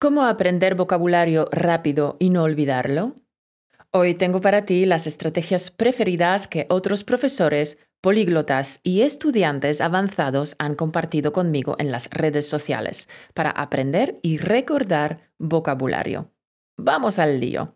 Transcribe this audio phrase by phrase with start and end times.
[0.00, 3.16] ¿Cómo aprender vocabulario rápido y no olvidarlo?
[3.90, 10.76] Hoy tengo para ti las estrategias preferidas que otros profesores, políglotas y estudiantes avanzados han
[10.76, 16.30] compartido conmigo en las redes sociales para aprender y recordar vocabulario.
[16.76, 17.74] Vamos al lío.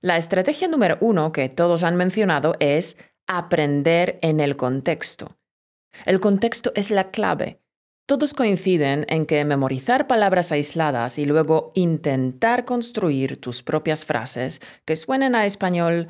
[0.00, 2.96] La estrategia número uno que todos han mencionado es
[3.26, 5.36] aprender en el contexto.
[6.04, 7.60] El contexto es la clave.
[8.06, 14.94] Todos coinciden en que memorizar palabras aisladas y luego intentar construir tus propias frases que
[14.94, 16.08] suenen a español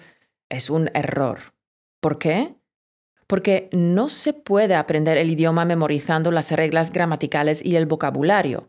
[0.51, 1.55] es un error.
[2.03, 2.55] ¿Por qué?
[3.27, 8.69] Porque no se puede aprender el idioma memorizando las reglas gramaticales y el vocabulario.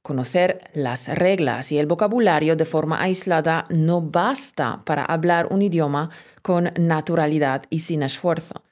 [0.00, 6.08] Conocer las reglas y el vocabulario de forma aislada no basta para hablar un idioma
[6.40, 8.64] con naturalidad y sin esfuerzo.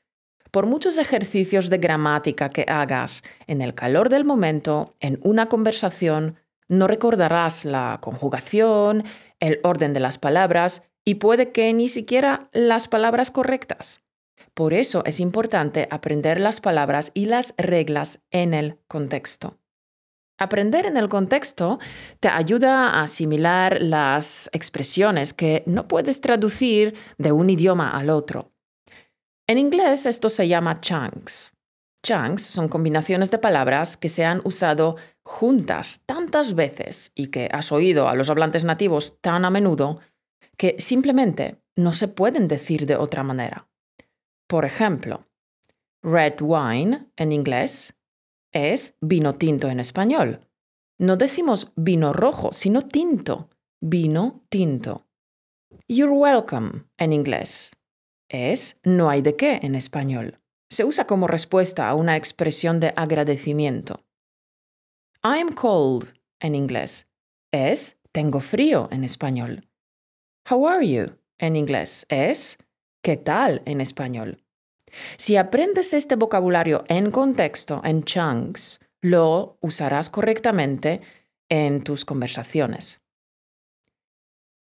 [0.53, 6.37] Por muchos ejercicios de gramática que hagas en el calor del momento, en una conversación,
[6.69, 9.05] no recordarás la conjugación,
[9.41, 14.05] el orden de las palabras y puede que ni siquiera las palabras correctas.
[14.53, 19.57] Por eso es importante aprender las palabras y las reglas en el contexto.
[20.37, 21.79] Aprender en el contexto
[22.21, 28.52] te ayuda a asimilar las expresiones que no puedes traducir de un idioma al otro.
[29.49, 31.53] En inglés esto se llama chunks.
[32.03, 37.73] Chunks son combinaciones de palabras que se han usado juntas tantas veces y que has
[37.73, 40.01] oído a los hablantes nativos tan a menudo
[40.57, 43.69] que simplemente no se pueden decir de otra manera.
[44.49, 45.27] Por ejemplo,
[46.03, 47.95] red wine en inglés
[48.53, 50.49] es vino tinto en español.
[50.99, 53.49] No decimos vino rojo, sino tinto.
[53.81, 55.07] Vino tinto.
[55.89, 57.71] You're welcome en inglés
[58.33, 60.41] es no hay de qué en español.
[60.71, 64.05] Se usa como respuesta a una expresión de agradecimiento.
[65.23, 67.07] I'm cold en inglés
[67.53, 69.69] es tengo frío en español.
[70.51, 72.59] How are you en inglés es
[73.03, 74.43] ¿qué tal en español?
[75.17, 81.01] Si aprendes este vocabulario en contexto, en chunks, lo usarás correctamente
[81.49, 83.02] en tus conversaciones.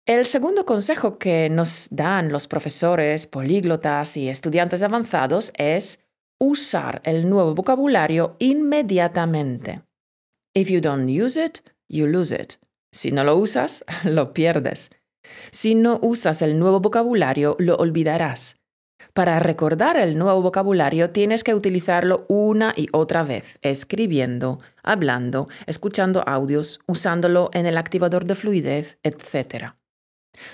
[0.09, 5.99] El segundo consejo que nos dan los profesores, políglotas y estudiantes avanzados es
[6.39, 9.83] usar el nuevo vocabulario inmediatamente.
[10.55, 12.53] If you don't use it, you lose it.
[12.91, 14.89] Si no lo usas, lo pierdes.
[15.51, 18.55] Si no usas el nuevo vocabulario, lo olvidarás.
[19.13, 26.23] Para recordar el nuevo vocabulario tienes que utilizarlo una y otra vez, escribiendo, hablando, escuchando
[26.27, 29.75] audios, usándolo en el activador de fluidez, etc.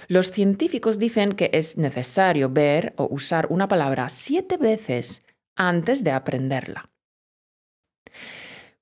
[0.08, 5.24] Los científicos dicen que es necesario ver o usar una palabra siete veces
[5.56, 6.90] antes de aprenderla.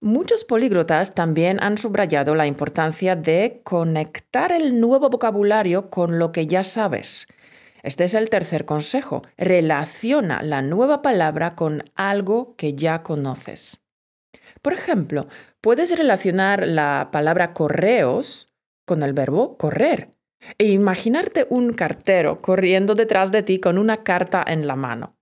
[0.01, 6.45] Muchos políglotas también han subrayado la importancia de conectar el nuevo vocabulario con lo que
[6.45, 7.27] ya sabes.
[7.83, 9.21] Este es el tercer consejo.
[9.37, 13.81] Relaciona la nueva palabra con algo que ya conoces.
[14.61, 15.27] Por ejemplo,
[15.61, 18.53] puedes relacionar la palabra correos
[18.85, 20.09] con el verbo correr
[20.57, 25.15] e imaginarte un cartero corriendo detrás de ti con una carta en la mano.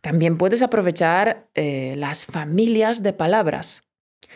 [0.00, 3.84] También puedes aprovechar eh, las familias de palabras.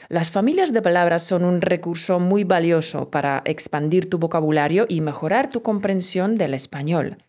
[0.09, 5.51] Las familias de palabras son un recurso muy valioso para expandir tu vocabulario y mejorar
[5.51, 7.25] tu comprensión del español.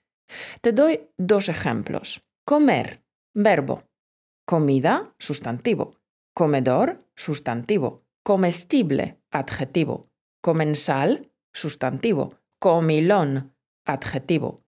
[0.61, 2.21] Te doy dos ejemplos.
[2.45, 3.01] Comer,
[3.33, 3.83] verbo.
[4.45, 5.95] Comida, sustantivo.
[6.35, 8.03] Comedor, sustantivo.
[8.23, 10.05] Comestible, adjetivo.
[10.41, 14.63] Comensal, sustantivo comilón, adjetivo.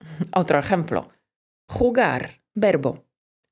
[0.34, 1.10] Otro ejemplo.
[1.68, 3.04] Jugar, verbo.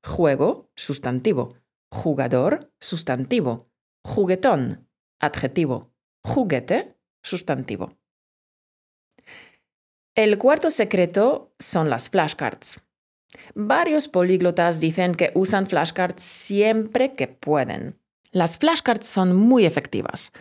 [0.03, 1.55] Juego, sustantivo.
[1.91, 3.69] Jugador, sustantivo.
[4.03, 4.87] Juguetón,
[5.19, 5.91] adjetivo.
[6.23, 7.97] Juguete, sustantivo.
[10.15, 12.81] El cuarto secreto son las flashcards.
[13.53, 17.99] Varios políglotas dicen que usan flashcards siempre que pueden.
[18.31, 20.31] Las flashcards son muy efectivas.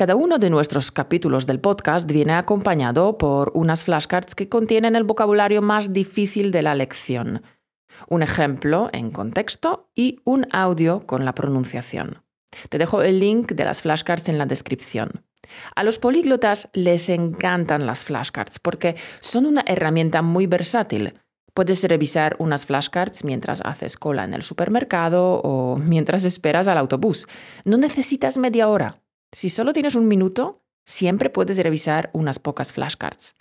[0.00, 5.04] Cada uno de nuestros capítulos del podcast viene acompañado por unas flashcards que contienen el
[5.04, 7.42] vocabulario más difícil de la lección,
[8.08, 12.22] un ejemplo en contexto y un audio con la pronunciación.
[12.70, 15.26] Te dejo el link de las flashcards en la descripción.
[15.76, 21.20] A los políglotas les encantan las flashcards porque son una herramienta muy versátil.
[21.52, 27.26] Puedes revisar unas flashcards mientras haces cola en el supermercado o mientras esperas al autobús.
[27.66, 28.99] No necesitas media hora.
[29.32, 33.34] Si solo tienes un minuto, siempre puedes revisar unas pocas flashcards.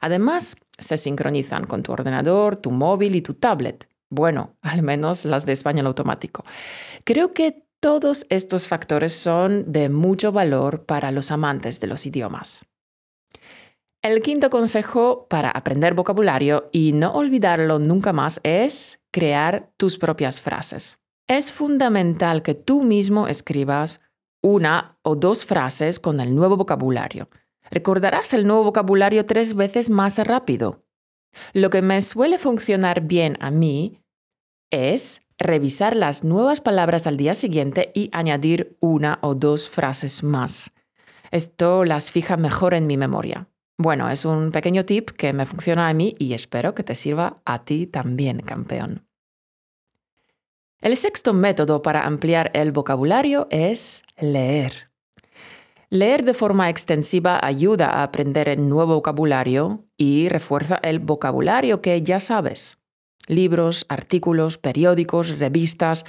[0.00, 3.88] Además, se sincronizan con tu ordenador, tu móvil y tu tablet.
[4.10, 6.44] Bueno, al menos las de español automático.
[7.04, 12.64] Creo que Todos estos factores son de mucho valor para los amantes de los idiomas.
[14.02, 20.40] El quinto consejo para aprender vocabulario y no olvidarlo nunca más es crear tus propias
[20.40, 20.98] frases.
[21.28, 24.00] Es fundamental que tú mismo escribas
[24.46, 27.28] una o dos frases con el nuevo vocabulario.
[27.68, 30.84] Recordarás el nuevo vocabulario tres veces más rápido.
[31.52, 33.98] Lo que me suele funcionar bien a mí
[34.70, 40.70] es revisar las nuevas palabras al día siguiente y añadir una o dos frases más.
[41.32, 43.48] Esto las fija mejor en mi memoria.
[43.78, 47.42] Bueno, es un pequeño tip que me funciona a mí y espero que te sirva
[47.44, 49.05] a ti también, campeón.
[50.82, 54.90] El sexto método para ampliar el vocabulario es leer.
[55.88, 62.02] Leer de forma extensiva ayuda a aprender el nuevo vocabulario y refuerza el vocabulario que
[62.02, 62.76] ya sabes.
[63.26, 66.04] Libros, artículos, periódicos, revistas,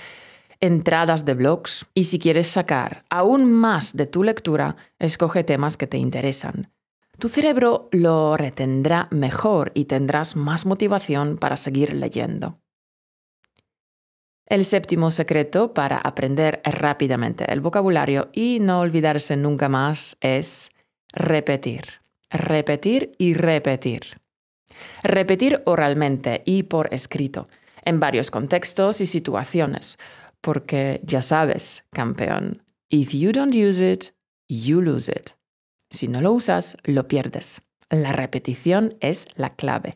[0.59, 1.85] entradas de blogs.
[1.93, 6.73] Y si quieres sacar aún más de tu lectura, escoge temas que te interesan.
[7.19, 12.57] Tu cerebro lo retendrá mejor y tendrás más motivación para seguir leyendo.
[14.47, 20.71] El séptimo secreto para aprender rápidamente el vocabulario y no olvidarse nunca más es
[21.11, 21.83] repetir,
[22.29, 24.21] repetir y repetir.
[25.03, 27.49] Repetir oralmente y por escrito,
[27.83, 29.97] en varios contextos y situaciones,
[30.39, 34.13] porque ya sabes, campeón, if you don't use it,
[34.47, 35.31] you lose it.
[35.89, 37.61] Si no lo usas, lo pierdes.
[37.89, 39.95] La repetición es la clave.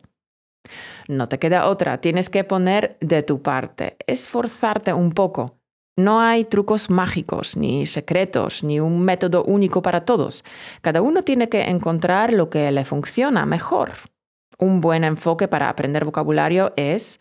[1.08, 5.58] No te queda otra, tienes que poner de tu parte, esforzarte un poco.
[5.98, 10.44] No hay trucos mágicos, ni secretos, ni un método único para todos.
[10.82, 13.92] Cada uno tiene que encontrar lo que le funciona mejor.
[14.58, 17.20] Un buen enfoque para aprender vocabulario es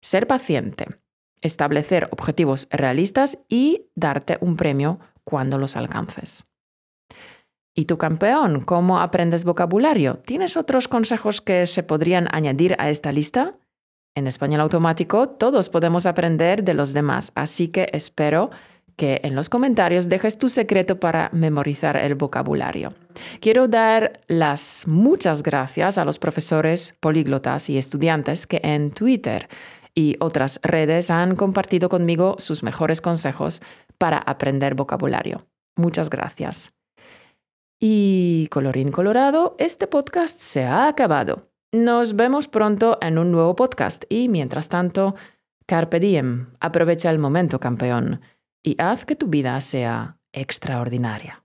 [0.00, 0.86] ser paciente,
[1.40, 6.44] establecer objetivos realistas y darte un premio cuando los alcances.
[7.74, 8.60] ¿Y tu campeón?
[8.60, 10.18] ¿Cómo aprendes vocabulario?
[10.26, 13.54] ¿Tienes otros consejos que se podrían añadir a esta lista?
[14.14, 18.50] En español automático todos podemos aprender de los demás, así que espero
[18.96, 22.92] que en los comentarios dejes tu secreto para memorizar el vocabulario.
[23.40, 29.48] Quiero dar las muchas gracias a los profesores políglotas y estudiantes que en Twitter
[29.94, 33.62] y otras redes han compartido conmigo sus mejores consejos
[33.96, 35.46] para aprender vocabulario.
[35.74, 36.72] Muchas gracias.
[37.84, 41.50] Y colorín colorado, este podcast se ha acabado.
[41.72, 45.16] Nos vemos pronto en un nuevo podcast y mientras tanto,
[45.66, 48.20] carpe diem, aprovecha el momento campeón
[48.62, 51.41] y haz que tu vida sea extraordinaria.